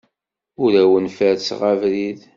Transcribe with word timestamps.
Ur 0.63 0.73
awen-ferrseɣ 0.81 1.61
abrid. 1.71 2.21